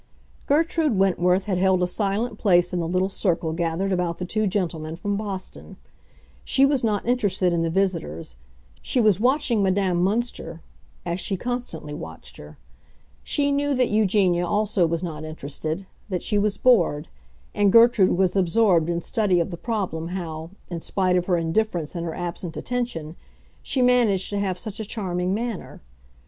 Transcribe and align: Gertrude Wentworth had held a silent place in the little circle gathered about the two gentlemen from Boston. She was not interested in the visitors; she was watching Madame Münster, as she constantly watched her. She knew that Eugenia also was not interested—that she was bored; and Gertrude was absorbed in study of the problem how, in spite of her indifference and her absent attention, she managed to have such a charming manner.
Gertrude 0.47 0.97
Wentworth 0.97 1.43
had 1.43 1.59
held 1.59 1.83
a 1.83 1.87
silent 1.87 2.39
place 2.39 2.73
in 2.73 2.79
the 2.79 2.87
little 2.87 3.07
circle 3.11 3.53
gathered 3.53 3.91
about 3.91 4.17
the 4.17 4.25
two 4.25 4.47
gentlemen 4.47 4.95
from 4.95 5.15
Boston. 5.15 5.77
She 6.43 6.65
was 6.65 6.83
not 6.83 7.05
interested 7.07 7.53
in 7.53 7.61
the 7.61 7.69
visitors; 7.69 8.35
she 8.81 8.99
was 8.99 9.19
watching 9.19 9.61
Madame 9.61 10.01
Münster, 10.03 10.61
as 11.05 11.19
she 11.19 11.37
constantly 11.37 11.93
watched 11.93 12.37
her. 12.37 12.57
She 13.21 13.51
knew 13.51 13.75
that 13.75 13.91
Eugenia 13.91 14.43
also 14.43 14.87
was 14.87 15.03
not 15.03 15.23
interested—that 15.23 16.23
she 16.23 16.39
was 16.39 16.57
bored; 16.57 17.07
and 17.53 17.71
Gertrude 17.71 18.17
was 18.17 18.35
absorbed 18.35 18.89
in 18.89 19.01
study 19.01 19.39
of 19.39 19.51
the 19.51 19.55
problem 19.55 20.07
how, 20.07 20.49
in 20.71 20.81
spite 20.81 21.15
of 21.15 21.27
her 21.27 21.37
indifference 21.37 21.93
and 21.93 22.07
her 22.07 22.15
absent 22.15 22.57
attention, 22.57 23.15
she 23.61 23.83
managed 23.83 24.31
to 24.31 24.39
have 24.39 24.57
such 24.57 24.79
a 24.79 24.83
charming 24.85 25.31
manner. 25.35 25.79